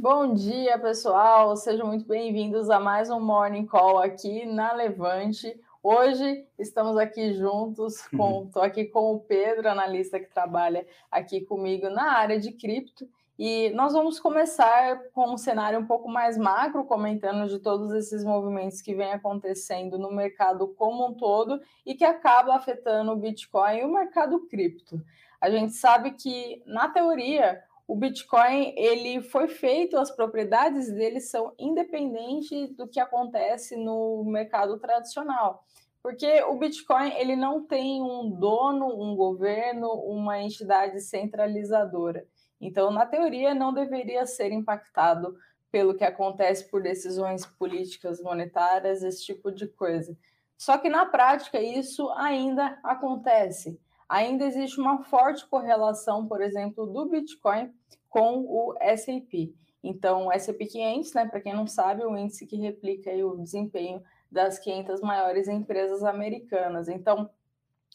[0.00, 1.56] Bom dia, pessoal.
[1.56, 5.60] Sejam muito bem-vindos a mais um Morning Call aqui na Levante.
[5.82, 11.90] Hoje estamos aqui juntos com, estou aqui com o Pedro, analista que trabalha aqui comigo
[11.90, 16.84] na área de cripto, e nós vamos começar com um cenário um pouco mais macro,
[16.84, 22.04] comentando de todos esses movimentos que vêm acontecendo no mercado como um todo e que
[22.04, 25.02] acaba afetando o Bitcoin e o mercado cripto.
[25.40, 31.54] A gente sabe que, na teoria, o Bitcoin ele foi feito, as propriedades dele são
[31.58, 35.64] independentes do que acontece no mercado tradicional.
[36.02, 42.26] Porque o Bitcoin ele não tem um dono, um governo, uma entidade centralizadora.
[42.60, 45.34] Então, na teoria, não deveria ser impactado
[45.72, 50.14] pelo que acontece por decisões políticas monetárias, esse tipo de coisa.
[50.58, 57.06] Só que na prática isso ainda acontece ainda existe uma forte correlação, por exemplo, do
[57.06, 57.72] Bitcoin
[58.08, 59.52] com o S&P.
[59.82, 63.36] Então, o S&P 500, né, para quem não sabe, é o índice que replica o
[63.36, 66.88] desempenho das 500 maiores empresas americanas.
[66.88, 67.30] Então,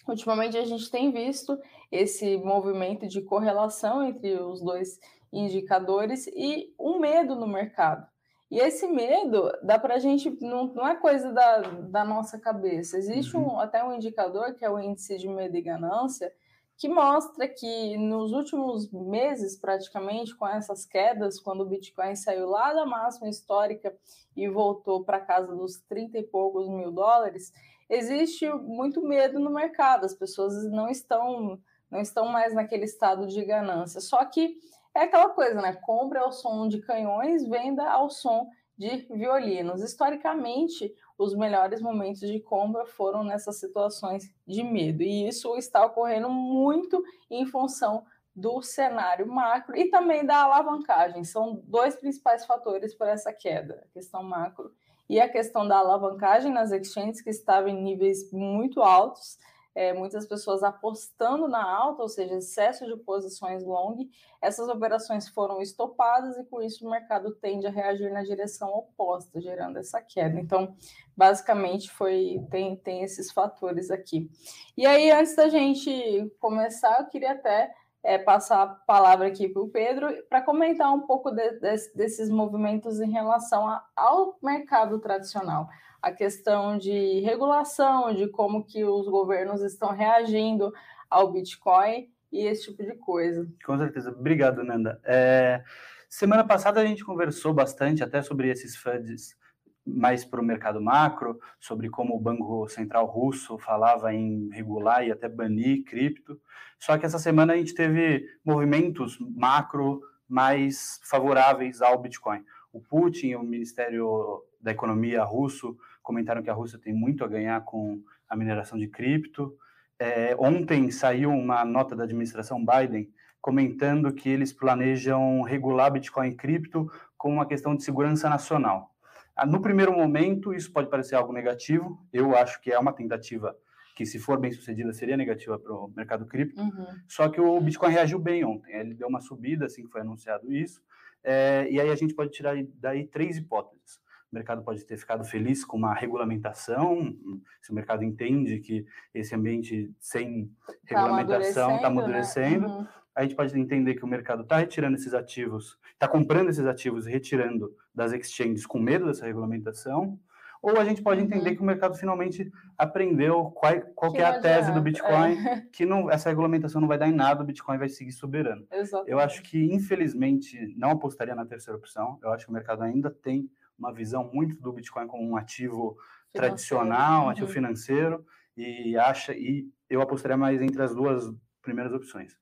[0.07, 1.57] ultimamente a gente tem visto
[1.91, 4.99] esse movimento de correlação entre os dois
[5.31, 8.07] indicadores e um medo no mercado.
[8.53, 12.99] E esse medo dá para a gente, não, não é coisa da, da nossa cabeça.
[12.99, 13.59] Existe um, uhum.
[13.59, 16.31] até um indicador, que é o índice de medo e ganância,
[16.77, 22.71] que mostra que nos últimos meses, praticamente, com essas quedas, quando o Bitcoin saiu lá
[22.71, 23.91] da máxima histórica
[24.37, 27.51] e voltou para casa dos 30 e poucos mil dólares,
[27.89, 33.43] existe muito medo no mercado, as pessoas não estão, não estão mais naquele estado de
[33.43, 33.99] ganância.
[33.99, 34.59] Só que
[34.95, 35.73] é aquela coisa, né?
[35.73, 39.81] Compra ao som de canhões, venda ao som de violinos.
[39.81, 46.29] Historicamente, os melhores momentos de compra foram nessas situações de medo, e isso está ocorrendo
[46.29, 48.03] muito em função
[48.35, 51.23] do cenário macro e também da alavancagem.
[51.23, 54.71] São dois principais fatores para essa queda, a questão macro
[55.07, 59.37] e a questão da alavancagem nas exchanges, que estava em níveis muito altos,
[59.75, 63.97] é, muitas pessoas apostando na alta, ou seja, excesso de posições long,
[64.41, 69.41] essas operações foram estopadas e com isso o mercado tende a reagir na direção oposta,
[69.41, 70.39] gerando essa queda.
[70.39, 70.75] Então,
[71.17, 74.29] basicamente foi tem, tem esses fatores aqui.
[74.77, 77.73] E aí, antes da gente começar, eu queria até
[78.03, 82.29] é, passar a palavra aqui para o Pedro para comentar um pouco de, de, desses
[82.29, 85.67] movimentos em relação a, ao mercado tradicional
[86.03, 90.73] a questão de regulação, de como que os governos estão reagindo
[91.09, 93.47] ao Bitcoin e esse tipo de coisa.
[93.65, 94.11] Com certeza.
[94.11, 94.99] Obrigado, Nanda.
[95.05, 95.63] É,
[96.09, 99.37] semana passada a gente conversou bastante até sobre esses FUDs
[99.85, 105.11] mais para o mercado macro, sobre como o Banco Central Russo falava em regular e
[105.11, 106.37] até banir cripto.
[106.79, 112.43] Só que essa semana a gente teve movimentos macro mais favoráveis ao Bitcoin.
[112.73, 117.61] O Putin, o Ministério da Economia russo, comentaram que a Rússia tem muito a ganhar
[117.61, 119.57] com a mineração de cripto.
[119.97, 123.09] É, ontem saiu uma nota da administração Biden
[123.41, 128.91] comentando que eles planejam regular Bitcoin e cripto como uma questão de segurança nacional.
[129.35, 131.99] Ah, no primeiro momento, isso pode parecer algo negativo.
[132.11, 133.55] Eu acho que é uma tentativa
[133.95, 136.61] que, se for bem sucedida, seria negativa para o mercado cripto.
[136.61, 136.85] Uhum.
[137.07, 138.71] Só que o Bitcoin reagiu bem ontem.
[138.75, 140.81] Ele deu uma subida assim que foi anunciado isso.
[141.23, 143.99] É, e aí a gente pode tirar daí três hipóteses.
[144.33, 147.15] O mercado pode ter ficado feliz com uma regulamentação,
[147.61, 148.83] se o mercado entende que
[149.13, 152.67] esse ambiente sem tá regulamentação está amadurecendo.
[152.67, 152.73] Né?
[152.73, 152.87] Uhum.
[153.15, 157.05] A gente pode entender que o mercado está retirando esses ativos, está comprando esses ativos
[157.05, 160.19] e retirando das exchanges com medo dessa regulamentação.
[160.63, 161.27] Ou a gente pode uhum.
[161.27, 165.61] entender que o mercado finalmente aprendeu qual, qual que é a tese do Bitcoin, é.
[165.71, 168.65] que não, essa regulamentação não vai dar em nada, o Bitcoin vai seguir soberano.
[168.71, 169.11] Exatamente.
[169.11, 172.17] Eu acho que, infelizmente, não apostaria na terceira opção.
[172.23, 173.47] Eu acho que o mercado ainda tem
[173.83, 176.31] uma visão muito do Bitcoin como um ativo financeiro.
[176.33, 177.53] tradicional, um ativo uhum.
[177.53, 182.37] financeiro, e acha e eu apostaria mais entre as duas primeiras opções.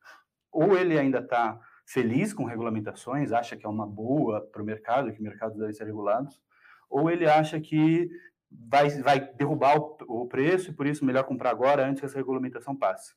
[0.51, 5.12] Ou ele ainda está feliz com regulamentações, acha que é uma boa para o mercado,
[5.12, 6.42] que mercados devem ser regulados,
[6.89, 8.10] ou ele acha que
[8.50, 12.18] vai, vai derrubar o, o preço e por isso melhor comprar agora antes que essa
[12.18, 13.13] regulamentação passe.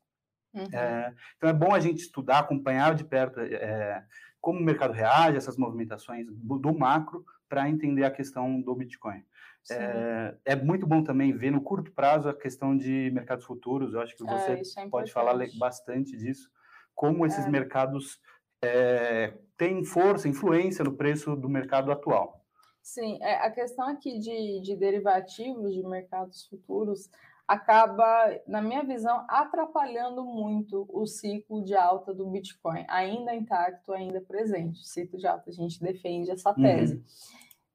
[0.54, 0.68] Uhum.
[0.72, 4.04] É, então é bom a gente estudar, acompanhar de perto é,
[4.40, 9.22] como o mercado reage essas movimentações do, do macro para entender a questão do Bitcoin.
[9.70, 13.94] É, é, muito bom também ver no curto prazo a questão de mercados futuros.
[13.94, 16.50] Eu acho que é, você é, pode falar bastante disso,
[16.96, 17.48] como esses é.
[17.48, 18.20] mercados
[18.60, 22.44] é, têm força, influência no preço do mercado atual.
[22.82, 27.08] Sim, é, a questão aqui de, de derivativos de mercados futuros,
[27.46, 28.04] acaba,
[28.46, 34.80] na minha visão, atrapalhando muito o ciclo de alta do Bitcoin, ainda intacto, ainda presente.
[34.80, 36.62] O ciclo de alta, a gente defende essa uhum.
[36.62, 36.94] tese.
[36.94, 37.04] Uhum.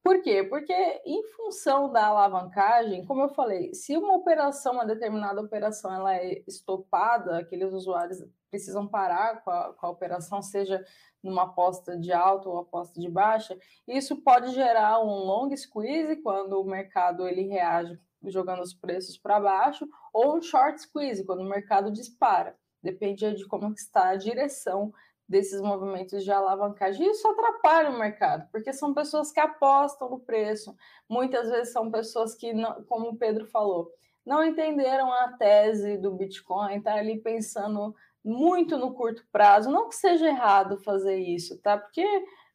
[0.01, 0.43] Por quê?
[0.43, 0.73] Porque
[1.05, 6.41] em função da alavancagem, como eu falei, se uma operação, uma determinada operação, ela é
[6.47, 10.83] estopada, aqueles usuários precisam parar com a, com a operação, seja
[11.21, 13.57] numa aposta de alta ou aposta de baixa,
[13.87, 19.39] isso pode gerar um long squeeze quando o mercado ele reage jogando os preços para
[19.39, 22.57] baixo, ou um short squeeze quando o mercado dispara.
[22.81, 24.93] Depende de como está a direção
[25.27, 27.07] desses movimentos de alavancagem.
[27.07, 30.75] Isso atrapalha o mercado, porque são pessoas que apostam no preço.
[31.07, 32.51] Muitas vezes são pessoas que,
[32.87, 33.91] como o Pedro falou,
[34.25, 39.69] não entenderam a tese do Bitcoin, tá ali pensando muito no curto prazo.
[39.69, 41.77] Não que seja errado fazer isso, tá?
[41.77, 42.05] Porque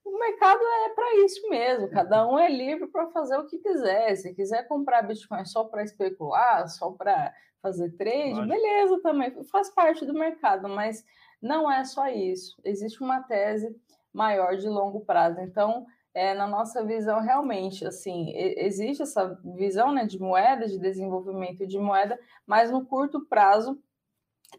[0.04, 4.14] o mercado é para isso mesmo, cada um é livre para fazer o que quiser.
[4.16, 10.04] Se quiser comprar Bitcoin só para especular, só para fazer trade, beleza também, faz parte
[10.04, 11.02] do mercado, mas
[11.40, 12.54] não é só isso.
[12.62, 13.74] Existe uma tese
[14.12, 15.40] maior de longo prazo.
[15.40, 21.66] Então, é, na nossa visão, realmente, assim, existe essa visão né, de moeda, de desenvolvimento
[21.66, 23.80] de moeda, mas no curto prazo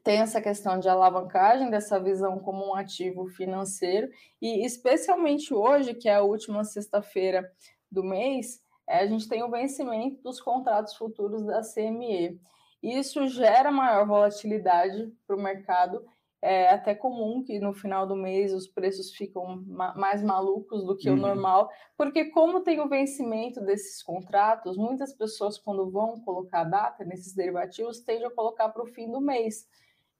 [0.05, 4.07] tem essa questão de alavancagem dessa visão como um ativo financeiro
[4.39, 7.51] e especialmente hoje, que é a última sexta-feira
[7.91, 12.39] do mês, é, a gente tem o vencimento dos contratos futuros da CME.
[12.83, 16.05] Isso gera maior volatilidade para o mercado.
[16.39, 20.95] É até comum que no final do mês os preços ficam ma mais malucos do
[20.95, 21.15] que uhum.
[21.15, 21.67] o normal,
[21.97, 28.01] porque como tem o vencimento desses contratos, muitas pessoas quando vão colocar data nesses derivativos
[28.01, 29.67] tendem a colocar para o fim do mês.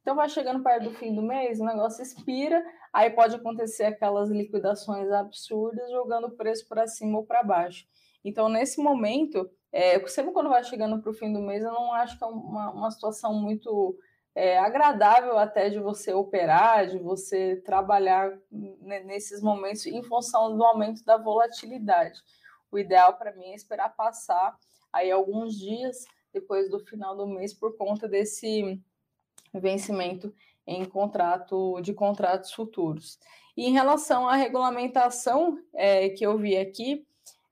[0.06, 2.64] Então vai chegando perto do fim do mês, o negócio expira,
[2.94, 7.88] aí pode acontecer aquelas liquidações absurdas jogando o preço para cima ou para baixo.
[8.24, 11.92] Então, nesse momento, é, sempre quando vai chegando para o fim do mês, eu não
[11.92, 13.98] acho que é uma, uma situação muito
[14.36, 21.04] é, agradável até de você operar, de você trabalhar nesses momentos em função do aumento
[21.04, 22.20] da volatilidade.
[22.72, 24.56] O ideal para mim é esperar passar
[24.94, 28.80] aí alguns dias depois do final do mês por conta desse
[29.60, 30.34] vencimento
[30.68, 33.20] em contrato de contratos futuros.
[33.56, 37.06] E em relação à regulamentação é, que eu vi aqui,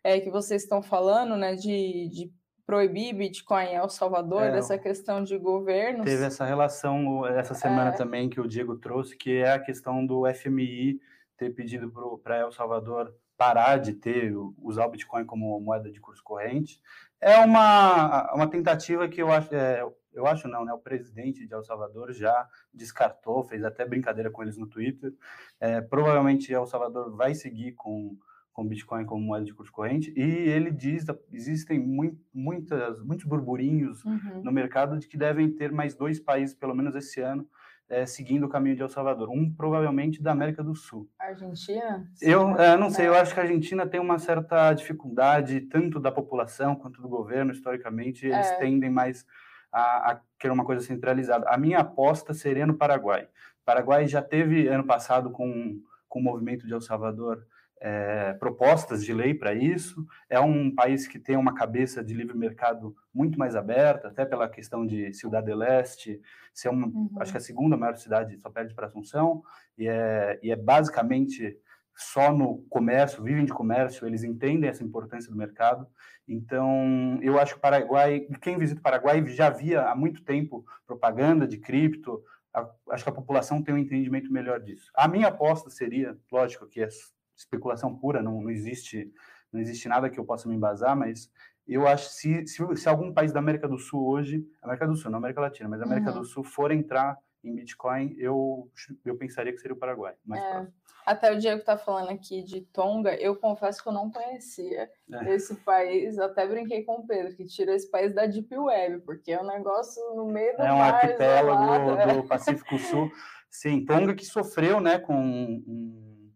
[0.04, 2.32] é, que vocês estão falando, né, de, de
[2.66, 6.06] proibir Bitcoin em El Salvador, é, dessa questão de governos.
[6.06, 7.94] Teve essa relação essa semana é.
[7.94, 11.00] também que o Diego trouxe, que é a questão do FMI
[11.38, 11.92] ter pedido
[12.24, 16.80] para El Salvador parar de ter usar o Bitcoin como moeda de curso corrente.
[17.20, 20.74] É uma, uma tentativa que eu acho, é, eu acho não, né?
[20.74, 25.14] O presidente de El Salvador já descartou, fez até brincadeira com eles no Twitter.
[25.60, 28.18] É, provavelmente El Salvador vai seguir com
[28.54, 34.06] com Bitcoin como moeda de curso corrente e ele diz existem muito, muitas muitos burburinhos
[34.06, 34.44] uhum.
[34.44, 37.48] no mercado de que devem ter mais dois países pelo menos esse ano
[37.90, 42.56] é, seguindo o caminho de El Salvador um provavelmente da América do Sul Argentina eu
[42.56, 46.76] é, não sei eu acho que a Argentina tem uma certa dificuldade tanto da população
[46.76, 48.58] quanto do governo historicamente eles é.
[48.58, 49.26] tendem mais
[49.74, 51.48] a, a uma coisa centralizada.
[51.50, 53.24] A minha aposta seria no Paraguai.
[53.24, 57.46] O Paraguai já teve ano passado com, com o movimento de El Salvador
[57.84, 60.08] é, propostas de lei para isso.
[60.30, 64.48] É um país que tem uma cabeça de livre mercado muito mais aberta, até pela
[64.48, 66.22] questão de Cidade del Leste,
[66.54, 67.10] ser uma, uhum.
[67.20, 69.44] acho que a segunda maior cidade, só perde para Assunção,
[69.78, 71.58] e é, e é basicamente
[71.96, 75.88] só no comércio, vivem de comércio, eles entendem essa importância do mercado.
[76.28, 80.66] Então, eu acho que o Paraguai, quem visita o Paraguai já via há muito tempo
[80.88, 82.24] propaganda de cripto,
[82.54, 84.92] a, acho que a população tem um entendimento melhor disso.
[84.96, 86.88] A minha aposta seria, lógico que é
[87.36, 89.12] especulação pura, não, não existe
[89.52, 91.30] não existe nada que eu possa me embasar, mas
[91.68, 94.96] eu acho que se, se, se algum país da América do Sul hoje, América do
[94.96, 96.20] Sul, não América Latina, mas América uhum.
[96.20, 98.72] do Sul for entrar em Bitcoin, eu,
[99.04, 100.68] eu pensaria que seria o Paraguai, mais é.
[101.06, 105.34] Até o Diego está falando aqui de Tonga, eu confesso que eu não conhecia é.
[105.36, 109.34] esse país, até brinquei com o Pedro, que tira esse país da Deep Web, porque
[109.34, 112.14] é um negócio no meio do É um arquipélago é.
[112.14, 113.12] do Pacífico Sul.
[113.50, 116.32] Sim, Tonga que sofreu né, com um,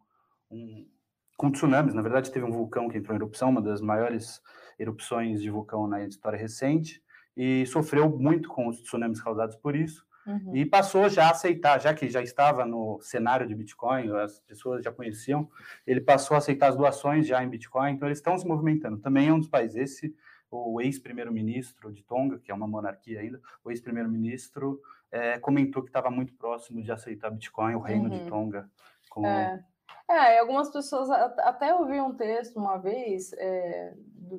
[0.51, 0.87] um,
[1.37, 4.41] com tsunamis, na verdade teve um vulcão que entrou em erupção, uma das maiores
[4.77, 7.01] erupções de vulcão na história recente,
[7.35, 10.55] e sofreu muito com os tsunamis causados por isso, Uhum.
[10.55, 14.83] E passou já a aceitar, já que já estava no cenário de Bitcoin, as pessoas
[14.83, 15.49] já conheciam,
[15.85, 18.97] ele passou a aceitar as doações já em Bitcoin, então eles estão se movimentando.
[18.97, 20.15] Também é um dos países, esse,
[20.51, 26.09] o ex-primeiro-ministro de Tonga, que é uma monarquia ainda, o ex-primeiro-ministro é, comentou que estava
[26.09, 28.23] muito próximo de aceitar Bitcoin, o reino uhum.
[28.23, 28.69] de Tonga.
[29.09, 29.25] Como...
[29.25, 29.63] É.
[30.09, 33.93] É, algumas pessoas até ouvi um texto uma vez é,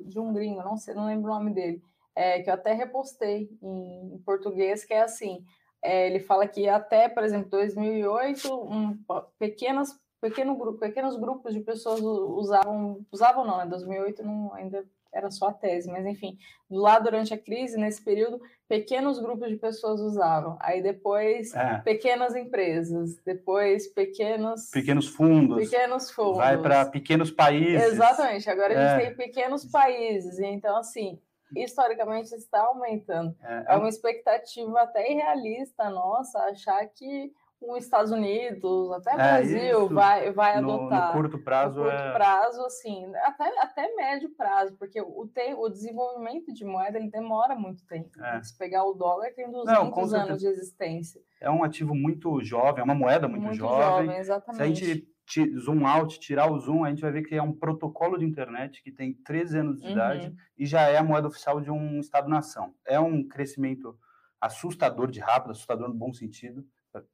[0.05, 1.83] de um gringo, não sei, não lembro o nome dele,
[2.15, 5.45] é, que eu até repostei em, em português, que é assim,
[5.81, 8.97] é, ele fala que até, por exemplo, 2008, um,
[9.37, 15.31] pequenas, pequeno grupo, pequenos grupos de pessoas usavam, usavam não, em 2008 não, ainda era
[15.31, 16.37] só a tese, mas enfim,
[16.69, 20.57] lá durante a crise, nesse período, pequenos grupos de pessoas usavam.
[20.59, 21.79] Aí depois, é.
[21.79, 25.69] pequenas empresas, depois pequenos pequenos fundos.
[25.69, 26.37] Pequenos fundos.
[26.37, 27.93] Vai para pequenos países.
[27.93, 28.49] Exatamente.
[28.49, 29.05] Agora a gente é.
[29.07, 30.39] tem pequenos países.
[30.39, 31.19] Então assim,
[31.55, 33.35] historicamente está aumentando.
[33.41, 39.17] É, é uma expectativa até irrealista nossa achar que os Estados Unidos, até o é,
[39.17, 41.07] Brasil vai, vai no, adotar.
[41.07, 41.79] No curto prazo.
[41.83, 42.13] No curto é...
[42.13, 47.55] prazo, assim, até, até médio prazo, porque o, te, o desenvolvimento de moeda ele demora
[47.55, 48.09] muito tempo.
[48.23, 48.41] É.
[48.41, 51.21] Se pegar o dólar, tem 200 Não, anos de existência.
[51.41, 54.05] É um ativo muito jovem, é uma moeda muito, muito jovem.
[54.05, 54.57] jovem exatamente.
[54.57, 55.09] Se a gente
[55.57, 58.81] zoom out, tirar o zoom, a gente vai ver que é um protocolo de internet
[58.81, 59.93] que tem 13 anos de uhum.
[59.93, 62.73] idade e já é a moeda oficial de um Estado-nação.
[62.85, 63.97] É um crescimento
[64.41, 66.65] assustador de rápido, assustador no bom sentido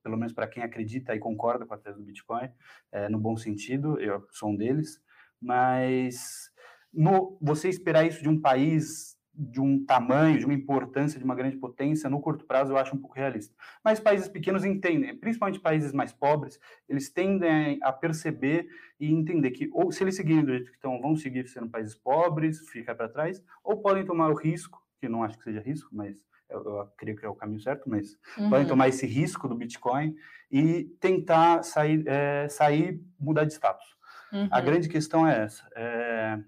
[0.01, 2.49] pelo menos para quem acredita e concorda com a tese do Bitcoin,
[2.91, 5.01] é, no bom sentido, eu sou um deles,
[5.41, 6.49] mas
[6.93, 11.35] no, você esperar isso de um país de um tamanho, de uma importância, de uma
[11.35, 13.53] grande potência, no curto prazo eu acho um pouco realista.
[13.83, 18.67] Mas países pequenos entendem, principalmente países mais pobres, eles tendem a perceber
[18.99, 21.95] e entender que, ou se eles seguirem do jeito que estão, vão seguir sendo países
[21.95, 25.89] pobres, ficar para trás, ou podem tomar o risco, que não acho que seja risco,
[25.91, 28.49] mas eu, eu creio que é o caminho certo, mas uhum.
[28.49, 30.15] podem tomar esse risco do Bitcoin
[30.49, 33.95] e tentar sair, é, sair mudar de status.
[34.31, 34.47] Uhum.
[34.51, 36.39] A grande questão é essa: é,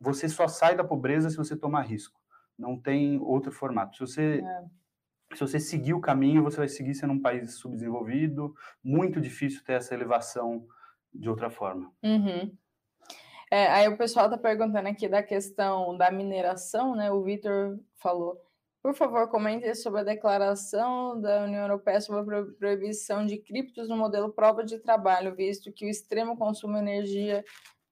[0.00, 2.18] você só sai da pobreza se você tomar risco.
[2.58, 3.96] Não tem outro formato.
[3.96, 5.36] Se você é.
[5.36, 8.54] se você seguir o caminho, você vai seguir sendo um país subdesenvolvido.
[8.82, 10.66] Muito difícil ter essa elevação
[11.12, 11.92] de outra forma.
[12.02, 12.56] Uhum.
[13.50, 17.10] É, aí o pessoal está perguntando aqui da questão da mineração, né?
[17.10, 18.38] O Vitor falou
[18.82, 23.96] por favor, comente sobre a declaração da União Europeia sobre a proibição de criptos no
[23.96, 27.44] modelo prova de trabalho, visto que o extremo consumo de energia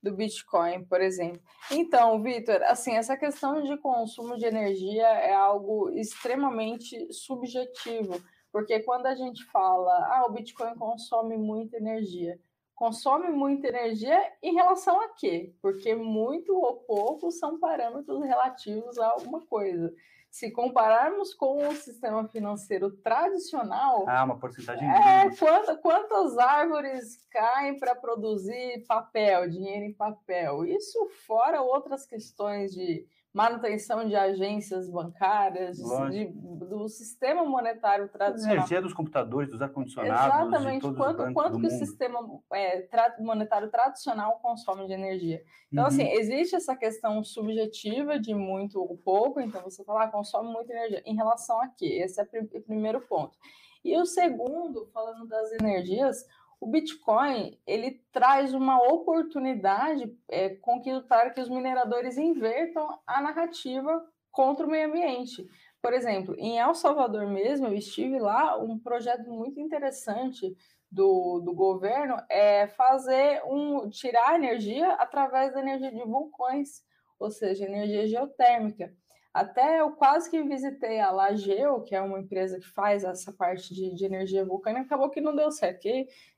[0.06, 1.40] do Bitcoin, por exemplo.
[1.70, 8.22] Então, Vitor, assim, essa questão de consumo de energia é algo extremamente subjetivo,
[8.52, 12.38] porque quando a gente fala, ah, o Bitcoin consome muita energia,
[12.74, 15.52] consome muita energia em relação a quê?
[15.60, 19.92] Porque muito ou pouco são parâmetros relativos a alguma coisa
[20.36, 24.04] se compararmos com o sistema financeiro tradicional.
[24.06, 24.86] Ah, uma porcentagem.
[24.86, 30.66] É, quantas, quantas árvores caem para produzir papel, dinheiro em papel?
[30.66, 35.76] Isso fora outras questões de manutenção de agências bancárias,
[36.10, 38.56] de, do sistema monetário tradicional.
[38.56, 40.24] Energia dos computadores, dos ar-condicionados.
[40.24, 42.18] Exatamente, quanto, quanto que o sistema
[42.54, 45.42] é, tra monetário tradicional consome de energia.
[45.70, 45.88] Então, uhum.
[45.88, 50.72] assim, existe essa questão subjetiva de muito ou pouco, então você fala, ah, consome muita
[50.72, 51.02] energia.
[51.04, 52.00] Em relação a quê?
[52.02, 53.36] Esse é o primeiro ponto.
[53.84, 56.24] E o segundo, falando das energias,
[56.60, 63.20] o Bitcoin ele traz uma oportunidade é, com que, para que os mineradores invertam a
[63.20, 65.48] narrativa contra o meio ambiente.
[65.80, 70.56] Por exemplo, em El Salvador mesmo, eu estive lá, um projeto muito interessante
[70.90, 76.82] do, do governo é fazer um tirar energia através da energia de vulcões,
[77.18, 78.92] ou seja, energia geotérmica.
[79.32, 83.74] Até eu quase que visitei a Lageo, que é uma empresa que faz essa parte
[83.74, 85.86] de, de energia vulcânica, acabou que não deu certo,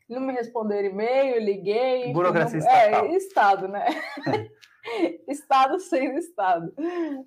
[0.08, 2.12] não me responderam e-mail, liguei.
[2.12, 2.66] Burocracia não...
[2.66, 3.04] estatal.
[3.04, 3.86] É, Estado, né?
[5.28, 6.72] estado sem Estado.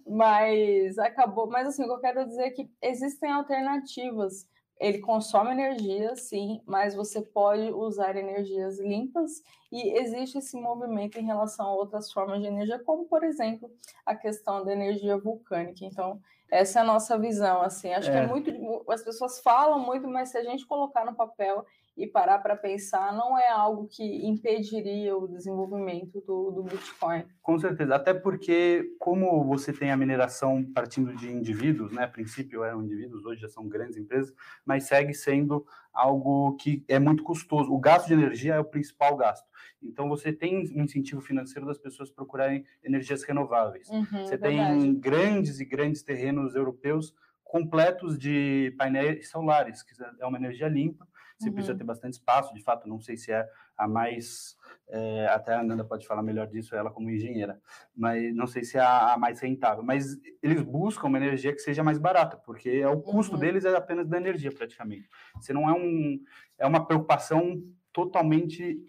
[0.08, 1.48] Mas acabou.
[1.48, 4.50] Mas assim, o que eu quero dizer é que existem alternativas.
[4.80, 11.24] Ele consome energia, sim, mas você pode usar energias limpas e existe esse movimento em
[11.24, 13.70] relação a outras formas de energia, como, por exemplo,
[14.04, 15.86] a questão da energia vulcânica.
[15.86, 16.20] Então,
[16.50, 17.94] essa é a nossa visão, assim.
[17.94, 18.12] Acho é.
[18.12, 18.52] que é muito...
[18.90, 21.64] As pessoas falam muito, mas se a gente colocar no papel
[22.02, 27.24] e parar para pensar, não é algo que impediria o desenvolvimento do, do, Bitcoin.
[27.44, 32.64] Com certeza, até porque como você tem a mineração partindo de indivíduos, né, a princípio
[32.64, 34.34] eram indivíduos, hoje já são grandes empresas,
[34.66, 37.72] mas segue sendo algo que é muito custoso.
[37.72, 39.48] O gasto de energia é o principal gasto.
[39.84, 43.88] Então você tem um incentivo financeiro das pessoas procurarem energias renováveis.
[43.90, 44.82] Uhum, você verdade.
[44.82, 51.06] tem grandes e grandes terrenos europeus completos de painéis solares, que é uma energia limpa,
[51.42, 51.56] você uhum.
[51.56, 54.56] precisa ter bastante espaço, de fato, não sei se é a mais,
[54.90, 57.60] é, até a Ananda pode falar melhor disso, ela como engenheira,
[57.96, 61.60] mas não sei se é a, a, mais rentável, mas eles buscam uma energia que
[61.60, 63.40] seja mais barata, porque é o custo uhum.
[63.40, 65.10] deles é apenas da energia, praticamente.
[65.36, 66.20] Você não é um,
[66.58, 68.86] é uma preocupação totalmente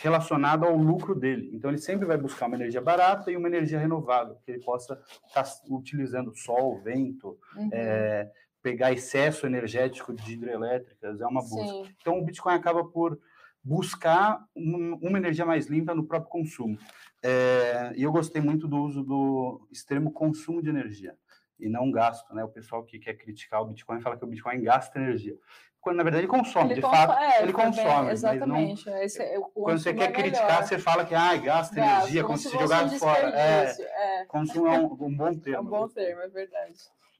[0.00, 1.50] relacionado ao lucro dele.
[1.52, 5.00] Então, ele sempre vai buscar uma energia barata e uma energia renovável, que ele possa
[5.26, 7.70] estar tá utilizando sol, vento, uhum.
[7.72, 8.30] é,
[8.66, 11.68] pegar excesso energético de hidrelétricas, é uma busca.
[11.68, 11.94] Sim.
[12.00, 13.16] Então, o Bitcoin acaba por
[13.62, 16.76] buscar um, uma energia mais limpa no próprio consumo.
[17.22, 21.14] É, e eu gostei muito do uso do extremo consumo de energia
[21.60, 22.42] e não gasto, né?
[22.42, 25.36] O pessoal que quer criticar o Bitcoin fala que o Bitcoin gasta energia
[25.80, 28.10] quando na verdade ele consome, ele de fato, é, ele consome.
[28.10, 28.90] exatamente.
[28.90, 32.36] Não, Esse, é, quando você quer é criticar, você fala que ah, gasta energia, como,
[32.36, 33.30] se, se fora.
[33.30, 34.24] É, é.
[34.24, 35.54] Consumo é um, um, bom termo.
[35.54, 36.76] É um bom termo, é verdade.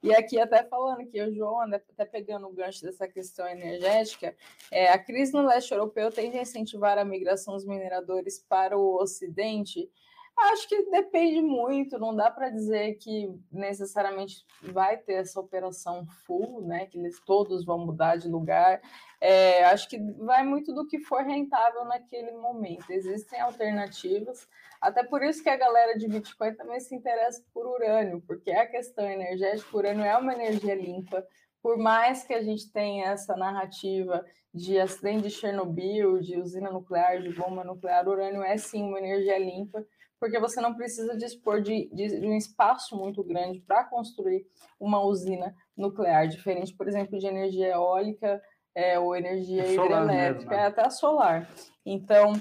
[0.07, 4.37] E aqui até falando que o João, até pegando o gancho dessa questão energética,
[4.71, 9.03] é, a crise no leste europeu tende a incentivar a migração dos mineradores para o
[9.03, 9.91] ocidente,
[10.39, 16.61] Acho que depende muito, não dá para dizer que necessariamente vai ter essa operação full,
[16.61, 16.85] né?
[16.87, 18.83] Que eles todos vão mudar de lugar.
[19.19, 22.91] É, acho que vai muito do que for rentável naquele momento.
[22.91, 24.47] Existem alternativas,
[24.79, 28.67] até por isso que a galera de Bitcoin também se interessa por urânio, porque a
[28.67, 31.27] questão energética, o urânio é uma energia limpa.
[31.63, 37.23] Por mais que a gente tenha essa narrativa de acidente de Chernobyl, de usina nuclear,
[37.23, 39.85] de bomba nuclear, o urânio é sim uma energia limpa
[40.19, 44.47] porque você não precisa dispor de, de, de um espaço muito grande para construir
[44.81, 48.43] uma usina nuclear, diferente, por exemplo, de energia eólica
[48.75, 51.49] é, ou energia é hidrelétrica, é até solar.
[51.85, 52.35] Então,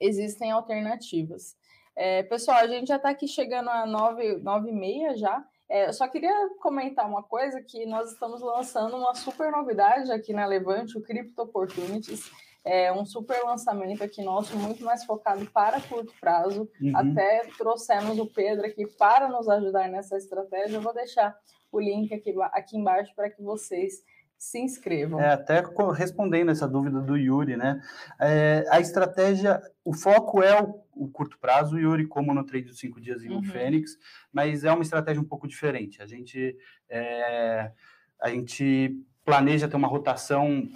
[0.00, 1.56] existem alternativas.
[1.96, 5.44] É, pessoal, a gente já está aqui chegando a nove, nove e meia já.
[5.68, 10.32] É, eu só queria comentar uma coisa que nós estamos lançando uma super novidade aqui
[10.32, 12.30] na Levante, o Crypto Opportunities
[12.64, 16.68] é um super lançamento aqui nosso, muito mais focado para curto prazo.
[16.80, 16.96] Uhum.
[16.96, 20.76] Até trouxemos o Pedro aqui para nos ajudar nessa estratégia.
[20.76, 21.36] Eu vou deixar
[21.72, 24.02] o link aqui, aqui embaixo para que vocês
[24.38, 25.20] se inscrevam.
[25.20, 25.62] É, até
[25.96, 27.82] respondendo essa dúvida do Yuri, né?
[28.20, 32.66] É, a estratégia, o foco é o, o, curto prazo, o Yuri, como no trade
[32.66, 33.42] dos cinco dias e uhum.
[33.42, 33.96] Fênix,
[34.32, 36.00] mas é uma estratégia um pouco diferente.
[36.00, 36.56] A gente,
[36.88, 37.72] é,
[38.20, 38.96] a gente
[39.28, 40.66] planeja ter uma rotação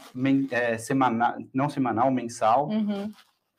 [0.51, 2.69] é, semanal, não semanal, mensal.
[2.69, 3.11] Uhum.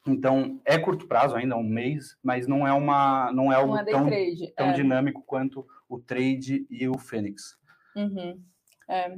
[0.05, 4.07] Então, é curto prazo ainda, um mês, mas não é uma não é algo tão,
[4.55, 4.73] tão é.
[4.73, 7.57] dinâmico quanto o trade e o Fênix.
[7.96, 8.39] Uhum.
[8.87, 9.18] É.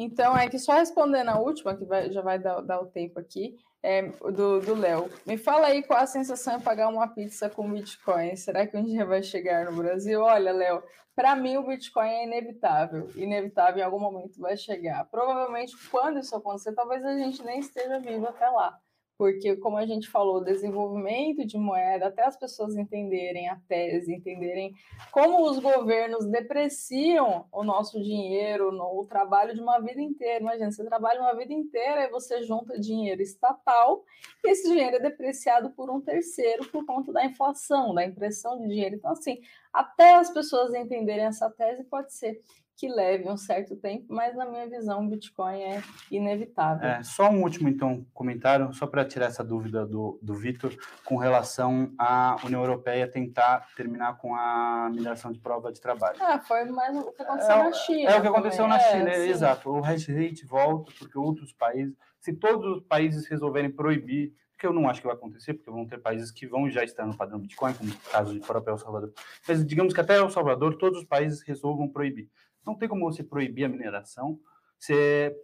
[0.00, 3.18] Então, é que só respondendo a última, que vai, já vai dar, dar o tempo
[3.18, 5.10] aqui, é, do Léo.
[5.26, 8.36] Me fala aí qual a sensação de pagar uma pizza com Bitcoin.
[8.36, 10.20] Será que um dia vai chegar no Brasil?
[10.20, 10.84] Olha, Léo,
[11.16, 13.10] para mim o Bitcoin é inevitável.
[13.16, 15.04] Inevitável em algum momento vai chegar.
[15.10, 18.78] Provavelmente quando isso acontecer, talvez a gente nem esteja vivo até lá
[19.18, 24.76] porque, como a gente falou, desenvolvimento de moeda, até as pessoas entenderem a tese, entenderem
[25.10, 30.40] como os governos depreciam o nosso dinheiro, o trabalho de uma vida inteira.
[30.40, 34.04] Imagina, você trabalha uma vida inteira e você junta dinheiro estatal
[34.44, 38.68] e esse dinheiro é depreciado por um terceiro por conta da inflação, da impressão de
[38.68, 38.94] dinheiro.
[38.94, 39.40] Então, assim,
[39.72, 42.40] até as pessoas entenderem essa tese, pode ser
[42.78, 46.88] que leve um certo tempo, mas na minha visão o Bitcoin é inevitável.
[46.88, 50.72] É, só um último então comentário, só para tirar essa dúvida do, do Vitor,
[51.04, 56.16] com relação à União Europeia tentar terminar com a mineração de prova de trabalho.
[56.20, 58.10] Ah, foi mais o que aconteceu é, na China.
[58.10, 58.78] É o que aconteceu também.
[58.78, 59.70] na é, China, é, exato.
[59.70, 64.72] O hash rate volta porque outros países, se todos os países resolverem proibir que eu
[64.72, 67.38] não acho que vai acontecer, porque vão ter países que vão já estar no padrão
[67.38, 69.12] Bitcoin, como o caso de próprio El Salvador.
[69.46, 72.28] Mas digamos que até El Salvador, todos os países resolvam proibir.
[72.68, 74.38] Não tem como você proibir a mineração,
[74.78, 75.34] você,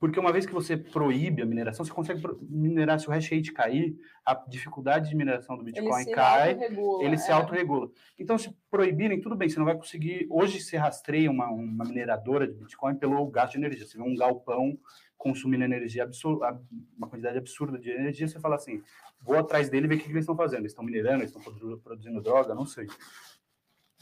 [0.00, 3.52] porque uma vez que você proíbe a mineração, você consegue minerar se o hash rate
[3.52, 6.58] cair, a dificuldade de mineração do Bitcoin ele cai,
[7.00, 7.16] ele é.
[7.16, 7.90] se autorregula.
[8.18, 10.26] Então, se proibirem, tudo bem, você não vai conseguir.
[10.30, 13.86] Hoje você rastreia uma, uma mineradora de Bitcoin pelo gasto de energia.
[13.86, 14.78] Você vê um galpão
[15.16, 16.60] consumindo energia absurda,
[16.98, 18.82] uma quantidade absurda de energia, você fala assim,
[19.22, 20.60] vou atrás dele e ver o que, que eles estão fazendo.
[20.60, 22.86] Eles estão minerando, eles estão produzindo droga, não sei.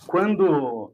[0.06, 0.92] Quando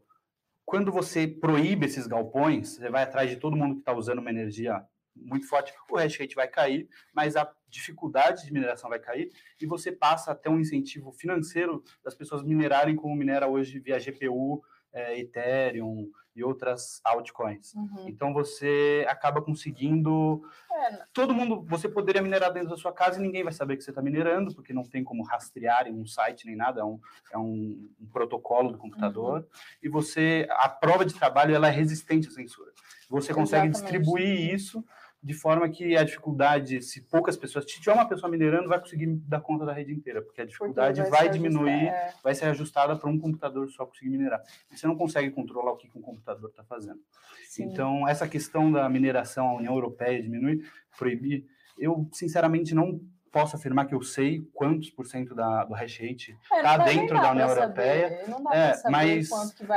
[0.69, 4.29] quando você proíbe esses galpões, você vai atrás de todo mundo que está usando uma
[4.29, 4.85] energia
[5.17, 9.65] muito forte, o hash rate vai cair, mas a dificuldade de mineração vai cair e
[9.65, 14.63] você passa a ter um incentivo financeiro das pessoas minerarem como minera hoje via GPU,
[14.99, 17.75] é, Ethereum e outras altcoins.
[17.75, 18.09] Uhum.
[18.09, 20.43] Então você acaba conseguindo.
[20.71, 21.05] É.
[21.13, 21.65] Todo mundo.
[21.69, 24.55] Você poderia minerar dentro da sua casa e ninguém vai saber que você está minerando,
[24.55, 27.01] porque não tem como rastrear em um site nem nada, é um,
[27.33, 29.41] é um, um protocolo do computador.
[29.41, 29.47] Uhum.
[29.83, 30.47] E você.
[30.51, 32.73] A prova de trabalho ela é resistente à censura.
[33.09, 33.99] Você consegue Exatamente.
[33.99, 34.85] distribuir isso
[35.23, 39.07] de forma que a dificuldade, se poucas pessoas, se tiver uma pessoa minerando, vai conseguir
[39.27, 42.15] dar conta da rede inteira, porque a dificuldade porque vai, vai diminuir, é.
[42.23, 44.41] vai ser ajustada para um computador só conseguir minerar.
[44.71, 47.01] Você não consegue controlar o que, que um computador está fazendo.
[47.49, 47.65] Sim.
[47.65, 50.63] Então, essa questão da mineração, a União Europeia diminuir,
[50.97, 51.45] proibir,
[51.77, 53.01] eu sinceramente não
[53.31, 57.21] posso afirmar que eu sei quantos por cento da, do hash rate está é, dentro
[57.21, 58.25] da União Europeia.
[58.53, 59.29] É, mas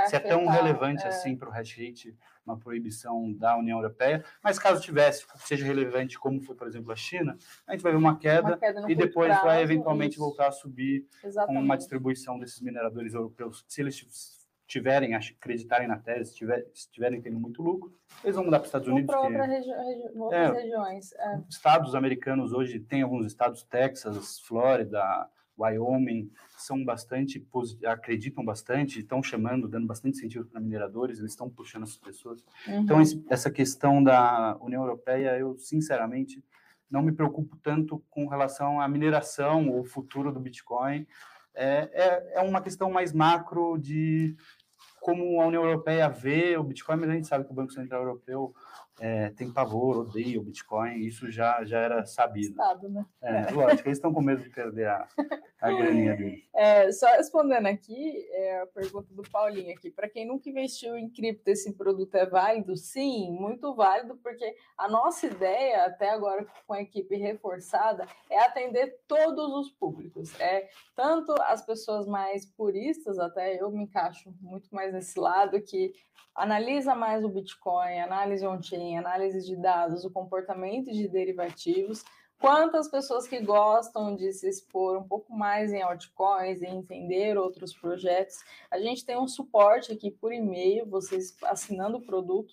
[0.08, 1.08] se é tão relevante é.
[1.08, 6.20] assim para o hash rate uma proibição da União Europeia, mas caso tivesse, seja relevante
[6.20, 8.96] como foi, por exemplo, a China, a gente vai ver uma queda, uma queda e
[8.96, 10.20] depois prazo, vai eventualmente isso.
[10.24, 11.58] voltar a subir Exatamente.
[11.58, 13.64] com uma distribuição desses mineradores europeus.
[13.68, 18.64] Se eles tiverem, acreditarem na tese, tiver, estiverem tendo muito lucro, eles vão mudar para
[18.64, 19.08] os Estados Unidos.
[19.08, 19.70] Para outra regi
[20.16, 21.12] outras é, regiões.
[21.14, 21.42] É.
[21.50, 25.30] Estados americanos hoje, tem alguns estados, Texas, Flórida,
[25.62, 27.46] Wyoming, são bastante,
[27.86, 32.44] acreditam bastante, estão chamando, dando bastante incentivo para mineradores, eles estão puxando essas pessoas.
[32.68, 32.82] Uhum.
[32.82, 36.44] Então, essa questão da União Europeia, eu, sinceramente,
[36.90, 41.08] não me preocupo tanto com relação à mineração ou futuro do Bitcoin.
[41.56, 44.36] É, é, é uma questão mais macro de
[45.02, 48.04] como a União Europeia vê o Bitcoin, mas a gente sabe que o Banco Central
[48.04, 48.54] Europeu
[49.00, 52.52] é, tem pavor, odeia o Bitcoin, isso já, já era sabido.
[52.52, 53.06] Estado, né?
[53.20, 55.08] É, lógico, eles estão com medo de perder a,
[55.62, 56.44] a graninha dele.
[56.54, 61.08] É, só respondendo aqui, é, a pergunta do Paulinho aqui, para quem nunca investiu em
[61.08, 62.76] cripto, esse produto é válido?
[62.76, 69.00] Sim, muito válido, porque a nossa ideia, até agora com a equipe reforçada, é atender
[69.08, 74.92] todos os públicos, é tanto as pessoas mais puristas, até eu me encaixo muito mais
[74.92, 75.94] nesse lado, que
[76.34, 82.04] analisa mais o Bitcoin, análise on-chain, análise de dados, o comportamento de derivativos,
[82.42, 87.72] quantas pessoas que gostam de se expor um pouco mais em altcoins, em entender outros
[87.72, 88.40] projetos.
[88.72, 92.52] A gente tem um suporte aqui por e-mail, vocês assinando o produto,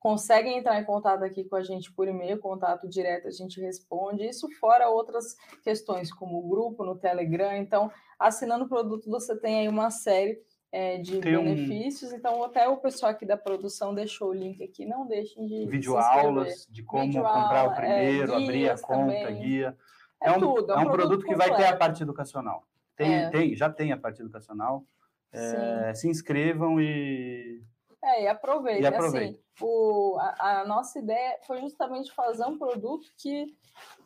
[0.00, 4.26] conseguem entrar em contato aqui com a gente por e-mail, contato direto, a gente responde.
[4.26, 7.54] Isso fora outras questões, como o grupo no Telegram.
[7.54, 10.40] Então, assinando o produto, você tem aí uma série
[10.76, 12.12] é, de Tem benefícios.
[12.12, 12.16] Um...
[12.16, 14.84] Então, até o pessoal aqui da produção deixou o link aqui.
[14.84, 15.66] Não deixem de.
[15.66, 19.40] Vídeo aulas de como comprar aula, o primeiro, é, abrir a conta, também.
[19.40, 19.76] guia.
[20.22, 22.02] É, é um, tudo, é um, é um produto, produto, que vai ter a parte
[22.02, 22.66] educacional.
[22.94, 23.30] Tem, é.
[23.30, 24.84] tem, já tem a parte educacional.
[25.32, 27.62] É, se inscrevam e.
[28.04, 28.82] É, e aproveitem.
[28.82, 29.30] E aproveitem.
[29.30, 33.46] Assim, o, a, a nossa ideia foi justamente fazer um produto que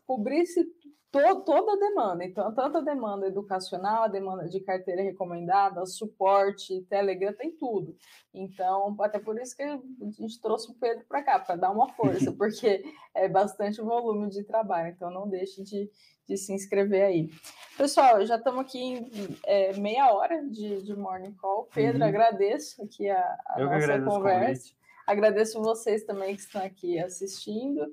[0.07, 0.65] cobrisse
[1.13, 2.25] to, toda a demanda.
[2.25, 7.97] Então, tanto a demanda educacional, a demanda de carteira recomendada, suporte, Telegram, tem tudo.
[8.33, 9.79] Então, até por isso que a
[10.19, 14.45] gente trouxe o Pedro para cá, para dar uma força, porque é bastante volume de
[14.45, 14.89] trabalho.
[14.89, 15.91] Então, não deixe de,
[16.29, 17.31] de se inscrever aí.
[17.77, 19.11] Pessoal, já estamos aqui em
[19.45, 21.69] é, meia hora de, de Morning Call.
[21.75, 22.09] Pedro, uhum.
[22.09, 24.73] agradeço aqui a, a nossa conversa.
[25.07, 27.93] Agradeço vocês também que estão aqui assistindo